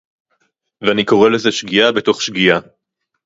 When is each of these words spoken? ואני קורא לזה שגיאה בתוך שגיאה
ואני 0.81 1.05
קורא 1.05 1.29
לזה 1.29 1.51
שגיאה 1.51 1.91
בתוך 1.91 2.21
שגיאה 2.21 2.59